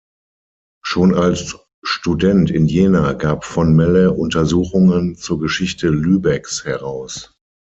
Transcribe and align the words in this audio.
Schon 0.83 1.13
als 1.13 1.59
Student 1.83 2.49
in 2.49 2.65
Jena 2.65 3.13
gab 3.13 3.45
von 3.45 3.75
Melle 3.75 4.11
Untersuchungen 4.13 5.15
zur 5.15 5.39
Geschichte 5.39 5.89
Lübecks 5.89 6.65
heraus. 6.65 7.35